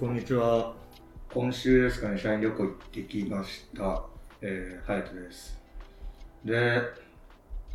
[0.00, 0.72] こんにちは。
[1.30, 4.02] 今週ですかね、社員旅行行ってきました。
[4.40, 5.60] えー、ハヤトです。
[6.42, 6.80] で、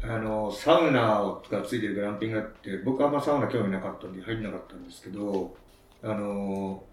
[0.01, 5.55] あの、サウナがついてるグランピングがあって、僕はあんまサウナ興味なかったんで入んなかったんですけど、
[6.01, 6.83] あの、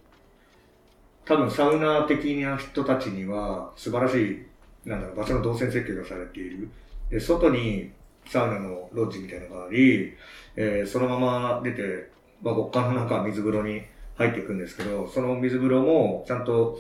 [1.25, 4.47] 多分サウナ的な人たちには素晴らし
[4.85, 6.69] い、なんだろう、場所の動線設計がされている。
[7.09, 7.91] で、外に
[8.27, 10.13] サウナのロッジみたいなのがあり、
[10.57, 12.11] えーそのまま出て、
[12.43, 13.81] まあ、極寒の中水風呂に
[14.17, 16.79] 入っていくんですけど、その水風呂もちゃんと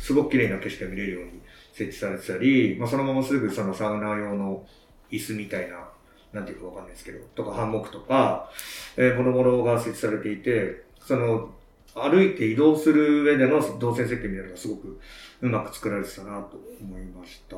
[0.00, 1.40] すごく綺麗な景色が見れるように
[1.72, 4.64] 設置されてたり、まあ、そのまますぐそのサウナ用の
[5.10, 5.88] 椅子みたいな、
[6.32, 8.50] なんていうかわかんないですけど、とかハンモックとか、
[8.96, 11.50] えー、もろもろが設置されていて、その、
[11.94, 15.00] 歩いて移動する上での動線設計みたいなのがすごく
[15.42, 17.56] うまく作られてたなと思いました。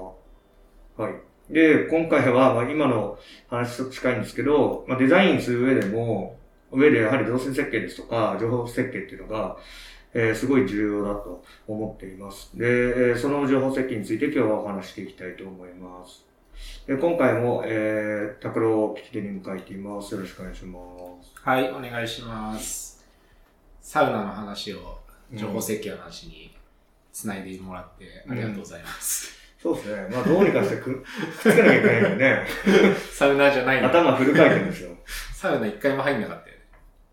[1.02, 1.52] はい。
[1.52, 6.38] で、今回は、まあ、今の話と近いんですけど、まあ、デザインする上でも、
[6.73, 9.56] 上でやはり動線設計ですとか、情報設計っていうのが、
[10.14, 12.50] えーすごい重要だと思っています。
[12.56, 12.67] で、
[13.11, 16.25] えーその情報設計について今日はお話していきたいと思います。
[16.86, 20.14] で今回も、えー、拓郎を聞き手に迎えています。
[20.14, 20.78] よろしくお願いしま
[21.23, 21.33] す。
[21.42, 23.05] はい、お願いします。
[23.80, 24.98] サウナの話を
[25.33, 26.56] 情報設計の話に
[27.12, 29.36] つないでもらってありがとうございます。
[29.62, 30.08] そうですね。
[30.11, 31.03] まあ、どうにかしてく、 くっ
[31.41, 32.47] つけなきゃいけないんでね。
[33.12, 33.80] サウナーじゃない。
[33.80, 34.91] 頭フル回転ですよ。
[35.34, 36.55] サウナ一回も入んなかったよね。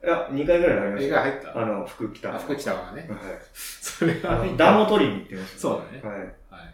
[0.04, 1.16] いや、2回ぐらいありま映した。
[1.16, 1.58] 画入った？
[1.62, 2.36] あの、服着た。
[2.36, 3.08] あ、福来たからね。
[3.10, 3.20] はい。
[3.54, 6.20] それはあの暖を取りに行ってます、そうだねはい。
[6.64, 6.74] はい。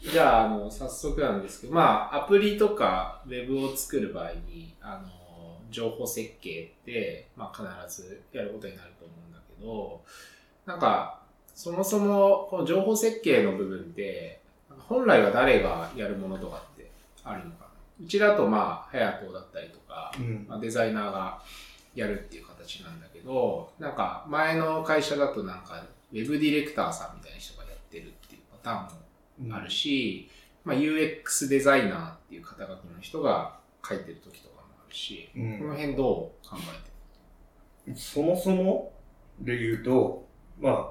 [0.00, 10.02] じゃあ、あの、早速なんですけど、まあ、アプリとかウェブを作る場合に、あの、情報設計って、まあ、必ずやることになると思うんだけど、
[10.64, 11.20] なんか、
[11.54, 14.40] そもそも、この情報設計の部分って、
[14.78, 16.90] 本来は誰がやるものとかって
[17.24, 17.66] あるのかな？
[18.04, 20.46] うちだと、まあ、ハヤトだったりとか、うん。
[20.48, 21.42] まあ、デザイナーが
[21.96, 30.30] やるっていう形なんだけど、なんか前の会社だとなんか、ウェブディレクターさんみたいな人がやってるっていうパターンもあるし、
[30.62, 33.58] まあ、UX デザイナーっていう肩書きの人が
[33.88, 35.58] 書いてる時とかもあるし、うん。
[35.58, 36.56] この辺どう考
[37.86, 38.92] えてそもそも
[39.40, 40.26] で言うと、
[40.60, 40.88] まあ、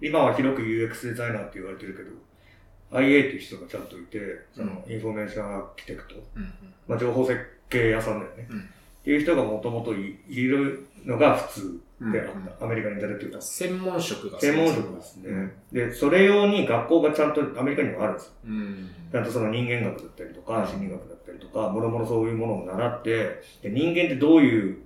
[0.00, 4.18] 今は広く UX デザイナーって言われてるけど、IA っていう人がちゃんといて、
[4.54, 6.54] その、 information architect、るうん。
[6.86, 8.46] まあ、情報設計屋さんだよね。
[8.50, 8.70] うん
[9.06, 12.64] いう人がもともといいるのが普通うんであった。
[12.64, 13.40] アメリカにいたっていうか。
[13.40, 15.52] 専門職が専門職ですね。
[15.72, 18.32] で、それ用に学校がちゃんとアメリカにもあるんですよ。
[18.46, 18.90] うん。
[19.10, 24.78] ちゃんとその人間学だったりとか、心理学だったりとか、もろもろそういうものを習って、で人間ってどういう、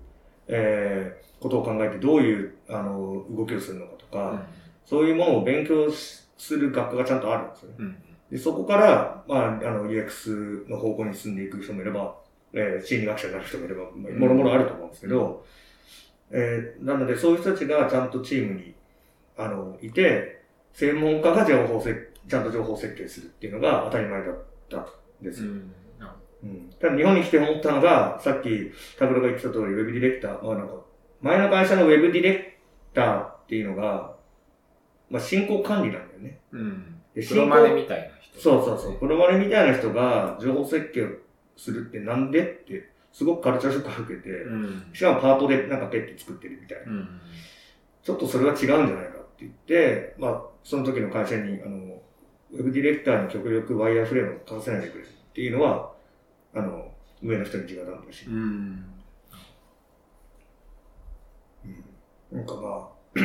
[0.48, 4.42] えーことを考えてどういう、あの、動きをするのかとか、
[4.84, 7.74] そういうものを勉強しする学科がちゃんとあるんですよね。
[7.78, 7.96] うん。
[8.30, 12.14] で、そこから、まあ、あの、UX の方向に進んでいく人もいれば、
[12.52, 15.44] えー心理学者になる人もいれば、まあもろもろあると思うんですけど、
[16.30, 18.74] えーなので、そういう人たちがちゃんとチームに、
[19.36, 21.94] あの、いて、専門家が情報せ、
[22.28, 24.86] ちゃんと情報設計するっていうのが当たり前だったん
[25.22, 25.50] ですよ。
[25.50, 25.74] うん。
[26.42, 26.70] うん。
[26.80, 30.74] ただ日本に来て思ったのが、さっき、タブロが言ってた通り、ウェブディレクター、まあなんか、
[31.20, 32.44] 前の会社のウェブディレク
[32.94, 34.14] ターっていうのが、
[35.10, 36.40] まあ進行管理なんだよね。
[36.52, 37.00] うん。
[37.14, 38.40] でプロマネみたいな人。
[38.40, 38.98] そうそうそう。
[38.98, 41.08] プロマネみたいな人が情報設計を
[41.60, 44.90] するってなんでって、すごくカルチャーショックを受けて、うん。
[44.94, 46.92] しかもパートでなんかペッて作ってるみたいな。
[46.92, 47.20] うん。
[48.02, 52.00] ちょっとそれは違うんじゃないかって言って、まあ、その時の会社に、あの、
[52.52, 55.92] ウェブディレクターに極力ワイヤーフレームを書かせないでくれっていうのは、
[56.54, 56.90] あの、
[57.22, 58.24] 上の人に直談だし。
[58.26, 58.34] うん。
[58.34, 58.38] う
[61.68, 61.84] ん
[62.32, 62.88] なんかまあ、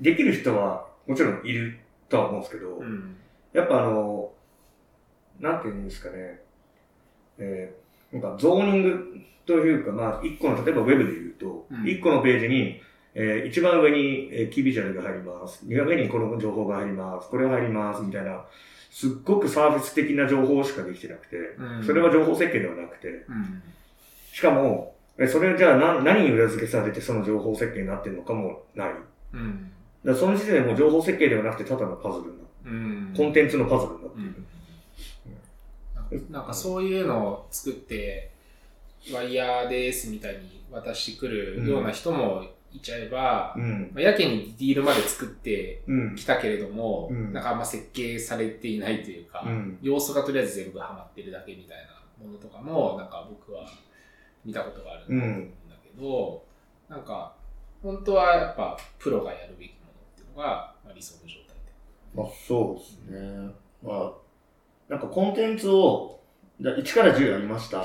[0.00, 1.78] できる人はもちろんいる
[2.08, 3.16] とは思うんですけど、うん。
[3.52, 4.32] やっぱあの、
[5.38, 6.40] なんていうんですかね、
[7.42, 12.80] えー、なんかゾーニングというか、まあ、一個の、例えばウェブで言うとう、ん一、個のページに、
[13.14, 15.64] えー一番上に、えーキービジュアルが入ります。
[15.64, 17.28] 二番上にこの情報が入ります。
[17.28, 18.02] これが入ります。
[18.02, 18.44] みたいな、
[18.90, 23.62] すっごくサービス的な情報しかできてなくて、うんそれは情報設計ではなくて、うん。
[24.32, 28.90] しかも、えそれじゃあ何何に裏付けされてその情報設計になってるのかもない。
[29.34, 29.70] うん。
[30.04, 33.14] らその時点でもう情報設計ではなくてただのパズルになってうん。
[33.16, 34.44] コンテンツのパズルになっている。
[36.30, 38.30] なんかそういうのを作って、
[39.12, 43.90] ワイヤーですみたいに渡してくるような人もいちゃえば、うん。
[43.94, 46.16] まあやけにディールまで作ってうん。
[46.16, 51.78] きたけれども、うんなんかあんま設計されていないというか、うん要素がとりあえず全部はまってるだけみたい
[52.20, 53.66] なものとかも、なんか僕は
[54.44, 56.44] 見たことがあるんだと思うんだけど、
[56.88, 57.34] なんか、
[57.82, 61.72] 本当はやっぱプロがやるべきものっていうのが、まあ、理想の状態で。
[62.14, 63.54] まあそうですね。
[63.82, 64.12] まあ、
[64.92, 66.20] なんかコンテンツを、
[66.60, 67.82] じゃあ1から10ありました。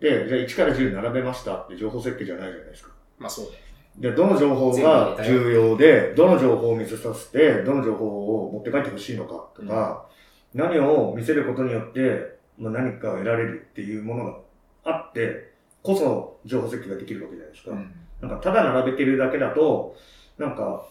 [0.00, 2.92] で、じゃあ1から10並べましたって情報設計じゃないじゃないですか。
[3.18, 3.66] まあそうだよね。
[3.98, 10.06] で、どの情報が重要で、どの情報を見せさせて、どの情報を持って帰ってほしいのかとか、
[10.54, 14.38] 何を見せることによって、まあ、何かを得られるっていうものが
[14.84, 17.72] あって、こそ情報設計ができるわけじゃないですか。
[17.72, 17.92] うん
[18.22, 19.94] なんか、ただ並べてるだけだと、
[20.38, 20.86] なんか、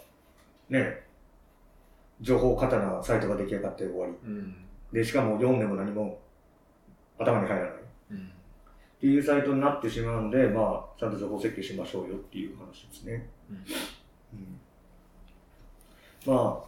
[0.70, 1.02] ね、
[2.22, 4.14] 情報過多なサイトが出来上がって終わり。
[4.96, 6.20] で、しかも読んでも何も
[7.20, 7.74] 頭に入らない。
[8.12, 8.32] うん
[8.98, 13.28] っていうサイトになってしまうんで、まあ、ちゃんと情報設計しましょうよっていう話ですね。
[13.52, 14.60] うん
[16.26, 16.64] ま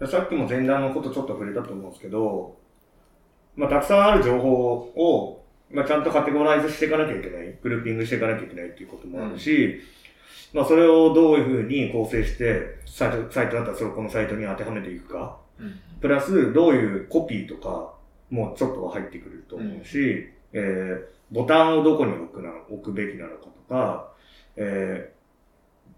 [0.00, 2.56] あ、さっきも前段のことちょっと触れたと思うんですけど、
[3.54, 9.80] まあ、たくさんある情報を、まあ、ちゃんとカテゴライズしていかなきゃいけない、グルーピングしていかなきゃいけないっていうこともあるし、
[10.54, 15.41] まあ、それをどういうふうに構成して、サイト、サイトだったらそれをこのサイトに当てはめていくか。
[15.62, 15.80] うん。
[16.00, 17.94] プラス、どういうコピーとか
[18.30, 24.12] もちょっとは入ってくると思うし、えー、ボタンをどこに置くな、置くべきなのかとか、
[24.56, 25.22] えー、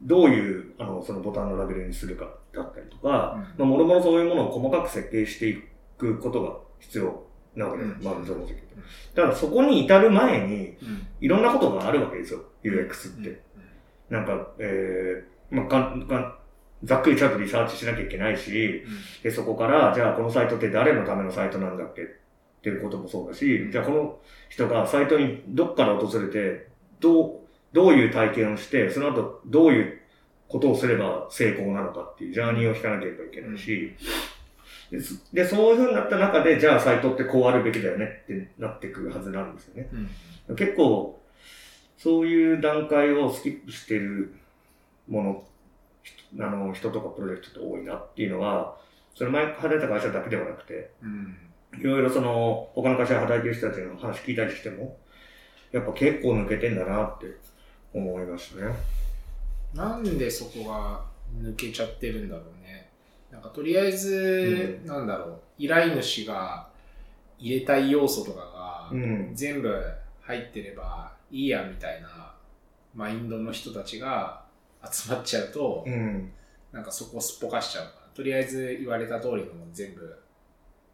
[0.02, 5.62] どういう、あの、そのボタンのラベルにするかだったりとか、まあ、もろもろそういうものを細かく設計してい
[5.98, 7.24] くことが必要
[7.56, 7.96] なわけです。
[7.96, 8.04] うん。
[8.04, 8.14] まあ。
[9.14, 11.06] だからそこに至る前に、うん。
[11.20, 13.40] いろんなことがあるわけですよ、UX って。
[14.10, 14.16] うん。
[14.16, 16.34] なんか、えー、まあ、かん、かん、
[16.84, 18.82] ざっくりちゃんとリサーチしなきゃいけないし、
[19.22, 22.06] で、そこから、じゃあこのサイトって誰のためのサイトなんだっけっ
[22.62, 26.68] ていうこともそうだし、じゃあこの人がサイトにどっから訪れて、
[27.00, 27.36] どう、
[27.72, 30.00] どういう体験をして、その後どういう
[30.48, 33.94] ことをすれば成功なのかっていうジャーニーを引かなければいけないし、
[35.32, 39.88] でそういう風になった中で、じゃあサイトってこうあるべきだよねってなってくるはずなんですよね。
[40.48, 40.56] うん。
[40.56, 41.20] 結構、
[41.96, 44.34] そういう段階をスキップしてる
[45.08, 45.53] もの、ひ
[46.40, 48.76] あの、人とかプロジェクトって多いなっていうのは、
[49.14, 51.36] それ前働いた会社だけではなくて、うん
[51.78, 54.96] いろいろその、他の会社で働いてる人たちの話聞いたりしても、
[55.72, 57.26] やっぱ結構抜けてんだなって
[57.92, 58.72] 思いますね。
[59.74, 61.04] なんでそこが
[61.42, 62.88] 抜けちゃってるんだろうね。
[63.30, 66.68] なんかとりあえず、うなんだろう、依頼主が
[67.38, 69.30] 入れたい要素とかがうん。
[69.34, 69.84] 全部
[70.22, 72.32] 入ってればいいやみたいな
[72.94, 74.43] マインドの人たちが
[74.90, 76.32] 集まっちゃうと、うん。
[76.72, 80.18] なんかそこをすっぽかしちゃうから、とりあえず言われた通りのもの全部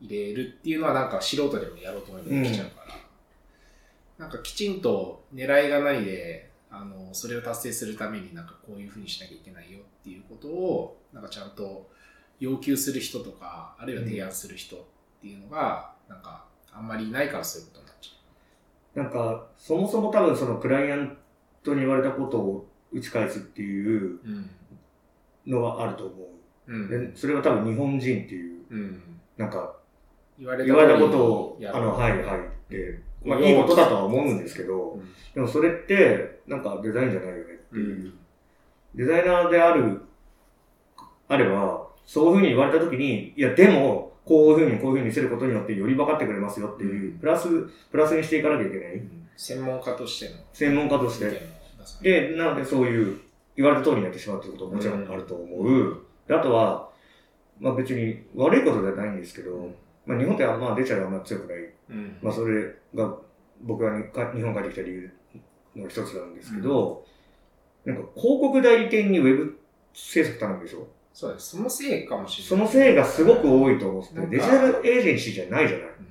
[0.00, 2.94] 入れるっていうのはなんか素人でもやろうと思えばできちゃうから、
[4.18, 11.90] なんかきちんと狙いがないで、あの、それを達成するためになんかこういうふうにしなきゃいけないよっていうことを、なんかちゃんと
[12.38, 14.80] 要求する人とか、あるいは提案する人っ
[15.20, 21.16] ていうのが、なんかあんまりいないからそういうことになっちゃなんか、そもそも多分そのクライアン
[21.62, 24.18] トに言われたことを打ち返すっていう。
[25.46, 26.14] のがあると思
[26.68, 26.76] うう。
[26.76, 26.88] ん。
[26.88, 29.02] で、それは多分日本人っていう、うん。
[29.36, 29.74] なんか、
[30.38, 38.08] 言われたことを、あの、はいはいって、まあいいことだとは思うんですけど、うんでもそれって、なんかデザインじゃないよねってういう。
[38.08, 38.18] ん。
[38.96, 40.00] デザイナーである、
[41.28, 47.48] あれば、そういうふうに言われたときに、いや、でも、こういうふうにこういうふうに見せることによってより分かってくれますよっていう、うんプラス、
[47.92, 49.02] プラスにしていかなきゃいけない。
[49.36, 51.59] 専門家としての専門家として。
[52.02, 53.20] で、なのでそういう、
[53.56, 56.00] 言われた通りになってしまうということももちろんあると思う。
[56.26, 56.90] であとは、
[57.58, 59.70] まあ別に悪いことではないんですけど、
[60.06, 61.72] まあ日本ってあんま出ちゃうあんま強くない。
[61.90, 63.14] うんまあそれが
[63.62, 65.10] 僕がか日本帰ってきた理由
[65.76, 67.04] の一つなんですけど、
[67.84, 69.58] なんか広告代理店にウェブ
[69.92, 71.56] 制作頼むでしょそうです。
[71.56, 72.48] そのせいかもしれない。
[72.48, 75.86] そのせいがすごく多いと思ってデジタルエージェンシーじゃないじゃない。
[75.88, 76.09] うん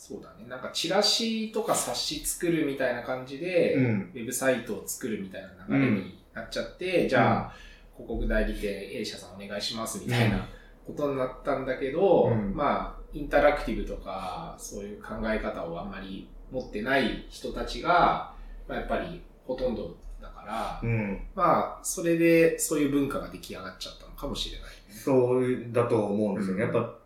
[0.00, 0.48] そうだね。
[0.48, 4.10] なんかチラシとか冊子作るみたいな感じで、うん。
[4.14, 7.52] ウェブサイトを作るみたいな流れになっちゃって、じゃあ、
[7.94, 10.48] 広告代理店 A 社さんお願いしますみたいな
[10.86, 18.32] ことになったんだけど、うんまあ、インタラクティブとか、そういう考え方をあんまり持ってない人たちが、
[18.66, 21.20] まあ、やっぱりほとんどだから、うん。
[21.34, 24.94] まあ、それでそういう文化が出来上がっちゃったのかもしれないね。
[24.94, 26.62] そうだと思うんですよね。
[26.62, 26.99] やっぱ、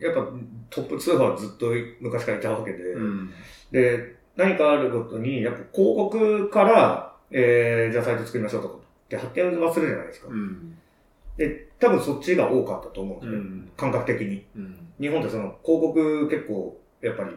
[0.00, 0.26] やっぱ
[0.70, 1.66] トップ通販はずっと
[2.00, 3.30] 昔からいたわけで、うん。
[3.70, 8.78] で、何かあるごとに、やっぱ広告から、えー、じゃあサイト作りましょうとかっ
[9.08, 10.28] て発展はするじゃないですか。
[10.28, 10.78] うん。
[11.36, 13.38] で、多分そっちが多かったと思うんですね。
[13.38, 13.70] うん。
[13.76, 14.46] 感覚的に。
[14.56, 14.88] うん。
[15.00, 17.30] 日本ってその広告結構、やっぱり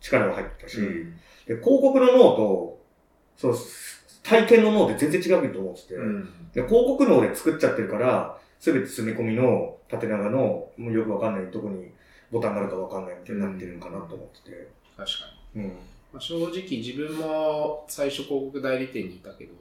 [0.00, 1.16] 力が入ってたし、うん
[1.46, 2.80] で、広告の脳と、
[3.36, 3.54] そう、
[4.24, 6.28] 体験の脳って全然違うと思ってて、うん。
[6.52, 8.36] で広告脳で作っちゃってるから、
[8.66, 10.38] すべて詰め込みの縦長の、
[10.76, 11.88] もうよくわかんないとこに
[12.32, 14.68] ボタンがあるかわかんないみたいになってるのかなと思ってて。
[14.96, 15.14] 確か
[15.54, 15.62] に。
[15.62, 15.68] うん。
[15.70, 15.74] ま
[16.14, 19.52] あ、正直自分も最初広告代理店にいたけど、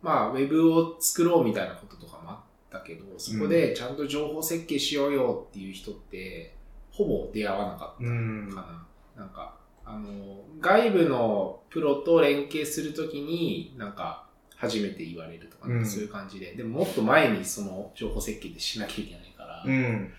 [0.00, 2.38] まあ、ウェブを作ろうみたいなこととかもあっ
[2.70, 6.54] たけど、そこでちゃんと情報設計しようよっていう人って、
[6.92, 8.48] ほぼ出会わなかったうん。
[8.54, 9.22] かな。
[9.24, 14.23] なんか、あの、外部のプロと連携するときに、なんか、
[14.56, 20.12] 初めて言われるとか、うんそういう感じで、でももっと前にその情報設計ってしなきゃいけないから、うん。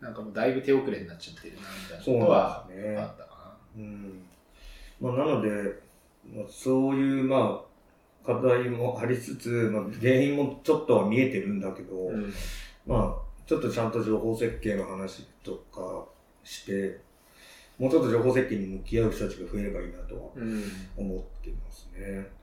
[0.00, 4.22] なんかもうだいぶ手遅れになっちゃってるな、みたいなことはあったかうん。
[5.00, 5.48] まあ、なので、
[6.32, 12.18] まあ、そういう、まあ、課題もありつつ、まあ、原因もちょっとは見えてるんだけど、な。
[12.18, 12.32] うん。
[12.86, 16.04] まあ、ちょっとちゃんと情報設計の話とか
[16.44, 17.00] して、
[17.78, 20.62] もうちょっと情報設計に向き合う人たちが増えればいいなとはうん。
[20.96, 22.37] 思ってますね。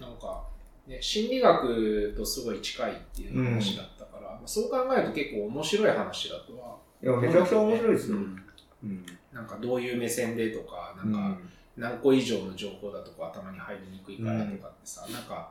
[0.00, 0.42] なんか、
[0.86, 6.76] ね、心理学とすごい近いっていう話だったから、まあそう考えると結構面白い話だとは。
[7.02, 8.16] いや、めちゃくちゃ面白いですよ。
[8.16, 8.42] うん
[8.82, 9.06] うん。
[9.32, 15.50] なんかどういう目線でとか、なんかうん何個以上の情報だとか頭に入りにくいからとかってさ、なんか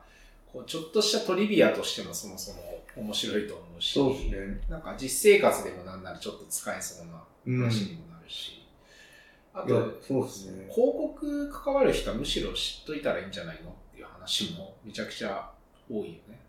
[0.52, 4.60] こうちょっとしたトリビアとしてもそもそも面白いと思うし、そうですね。
[4.68, 7.58] なんか実生活でもなんならちょっと使えそうなうん。
[7.62, 8.62] 話にもなるし、
[9.54, 10.68] あいやと、そうですね。
[10.72, 13.74] 広告関わる人はむしろ知っといたらいいんじゃないの？
[14.20, 15.50] 話もめちゃくちゃ
[15.88, 16.40] 多いよね。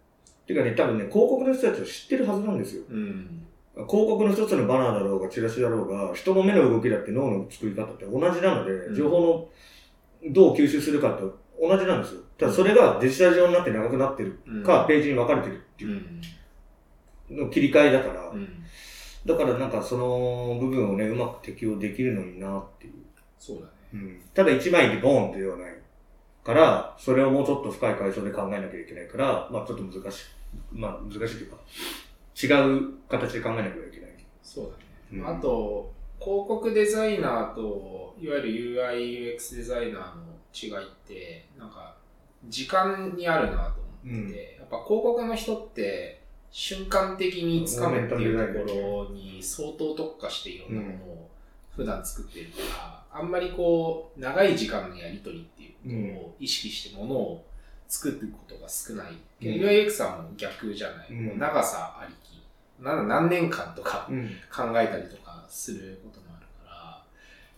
[0.45, 2.83] てかね、多分ね、広告の人たちは知ってるはずなんですよ。
[2.89, 3.45] うん。
[3.73, 9.47] 広告の一つのバナーだろうが、チラシだろうが、人の目の動きだって脳の作り方って同じなので、うん情報の
[10.31, 12.21] どう吸収するかと同じなんですよ。
[12.37, 15.87] ただそれがデジタル上になって長くなってるうんか、ページに分かれてるってう。
[15.87, 16.21] いうん
[17.31, 18.47] の切り替えだから、うん。
[19.25, 22.93] だからなんかその部分をね、うまく適用できるのになっていう。
[23.39, 23.71] そうだね。
[23.93, 25.73] うん、ただ一枚でボーンってではない
[26.43, 30.23] から、それをもうちょっと深い階層で考えなきゃいけないから、まあちょっと難しい。
[30.71, 31.57] まあ難しいというか、
[32.41, 34.11] 違う形で考えなきゃいけない。
[34.43, 35.21] そうだね。
[35.21, 41.95] うんあと、広告デザイナーと、いわゆる UI、UX デザイナーの違いって、なんか、
[42.47, 46.21] 時間にあるなと思ってて、やっぱ広告の人って、
[46.51, 51.29] 瞬間的につかむっていうところに相当特化していろんなものを
[51.75, 57.45] 普段作ってるから、あんまりこう、長い時間のやりとりっていうことを意識してものを
[57.87, 59.11] 作っていくことが少ない。
[59.11, 61.07] うん UIX はもう逆じゃない。
[61.11, 62.41] うんもう長さありき。
[62.81, 64.27] な何年間とかうん。
[64.53, 67.03] 考えたりとかすることもあるか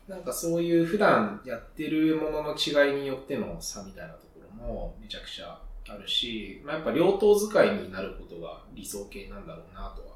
[0.08, 10.14] ら、なんかそういう普段やってるものの違いによっての差みたいなところもめちゃくちゃあるし、まあ、やっぱ両党使いになることが理想形なんだろうなとは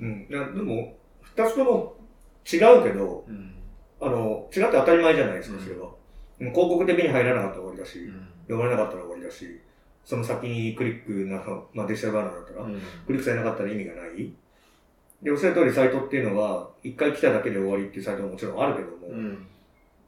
[0.00, 0.28] うん。
[0.28, 1.96] でも、二つとも
[2.56, 3.30] 違うけど、思う。
[3.30, 3.54] うん。
[4.00, 5.86] あの、違って当たり前じゃないですか、うんそれは。
[5.86, 5.90] うん
[6.52, 8.28] 広告で目に入らなかったら終わりだし、うん。
[8.48, 9.60] 読まれなかったら終わりだし、
[10.04, 11.42] その先にクリックな、
[11.74, 12.80] まあデジタルバナーだったら、うん。
[13.06, 14.32] クリックされなかったら意味がない。
[15.22, 19.46] で、おっしゃる通りサイトっていうのは、一回来ただけで終わりっていうサイトももちろんあるけども、うん。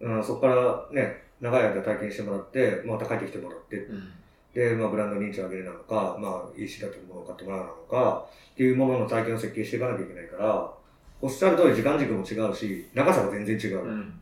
[0.01, 4.13] うん、そこからね、長い間体験してもらって、また帰ってきてもらって、うん。
[4.55, 10.73] で、まあブランド認知を上げるなのか、まあ EC だというものを買ってもらうなのか、っていうものの体験を設計していかなきゃいけないから、
[11.23, 13.85] おっしゃる通り時間軸も違うし、長さが全然違う。
[13.85, 14.21] うん。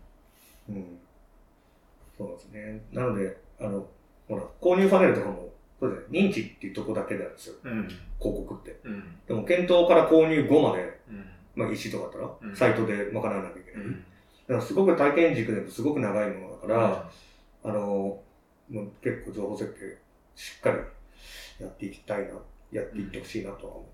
[0.69, 0.99] うん。
[2.16, 2.80] そうですね。
[2.92, 3.87] なので、あの、
[4.28, 5.49] ほら、購入パネルとかも、
[5.80, 7.88] そうですね、認知っていうとこだけなんですよ、うん。
[7.88, 8.78] 広告って。
[8.85, 9.19] うん。
[9.26, 11.25] でも、検討から購入後まで、うん。
[11.57, 13.80] まあ、EC とかだったら、うんサイトで賄わなきゃいけない。
[13.80, 13.95] だうん。
[13.95, 17.11] から、すごく体験軸でもすごく長いものだから、
[17.64, 18.21] あの、
[18.69, 19.99] もう結構情報設計、
[20.37, 22.35] しっかりやっていきたいな、
[22.73, 23.90] やっていってほしいなとは思って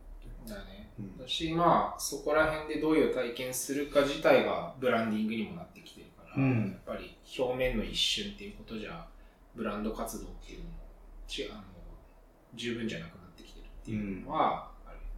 [0.47, 0.91] だね。
[0.99, 9.07] うんだし、まあ、そこら辺でどういう体験するか自体がブランディングにもなってきてるから、うんやっぱり表面の一瞬っていうことじゃ、
[9.55, 10.71] ブランド活動っていうのも
[11.27, 11.63] ちあの
[12.55, 15.09] 十分じゃなくなってきてるっていうのはあるよね。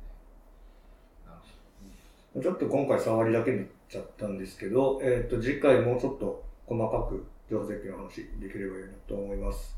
[1.26, 1.40] なる
[2.35, 9.76] ほちょっと今回触りだけになっちゃったんですけど、えっ、と、次回もうちょっと細かく情報設計の話できればいいなと思います。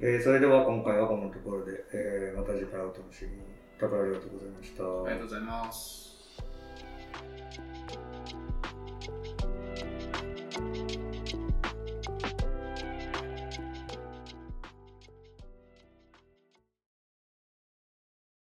[0.00, 3.67] えーそれでは今回はこんなところで、えーまた次回お楽しみに。
[3.78, 4.82] 高橋ありがとうございました。
[4.82, 6.08] ありがとうございます。